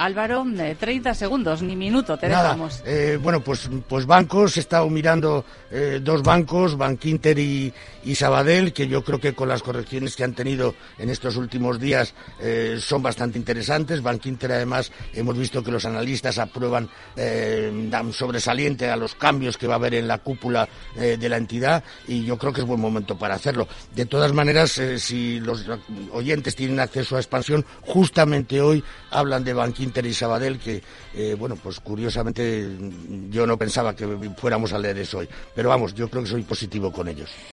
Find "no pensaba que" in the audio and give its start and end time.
33.46-34.06